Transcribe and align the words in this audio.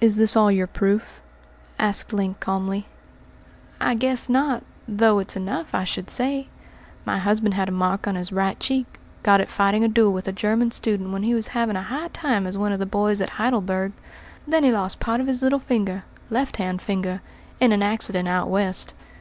"Is 0.00 0.16
this 0.16 0.36
all 0.36 0.52
your 0.52 0.68
proof?" 0.68 1.22
asked 1.76 2.12
Link 2.12 2.38
calmly. 2.38 2.86
"I 3.80 3.96
guess 3.96 4.28
not, 4.28 4.62
though 4.86 5.18
it's 5.18 5.34
enough, 5.34 5.74
I 5.74 5.82
should 5.82 6.08
say. 6.08 6.46
My 7.04 7.18
husband 7.18 7.54
had 7.54 7.68
a 7.68 7.72
mark 7.72 8.06
on 8.06 8.14
his 8.14 8.30
right 8.30 8.60
cheek 8.60 8.86
got 9.24 9.40
it 9.40 9.50
fighting 9.50 9.82
a 9.82 9.88
duel 9.88 10.12
with 10.12 10.28
a 10.28 10.32
German 10.32 10.70
student 10.70 11.10
when 11.10 11.24
he 11.24 11.34
was 11.34 11.48
having 11.48 11.74
a 11.74 11.82
high 11.82 12.10
time 12.12 12.46
as 12.46 12.56
one 12.56 12.70
of 12.70 12.78
the 12.78 12.86
boys 12.86 13.20
at 13.20 13.30
Heidelberg. 13.30 13.90
Then 14.46 14.62
he 14.62 14.70
lost 14.70 15.00
part 15.00 15.20
of 15.20 15.26
his 15.26 15.42
little 15.42 15.58
finger 15.58 16.04
left 16.30 16.58
hand 16.58 16.80
finger 16.80 17.20
in 17.58 17.72
an 17.72 17.82
accident 17.82 18.28
out 18.28 18.48
West. 18.48 18.94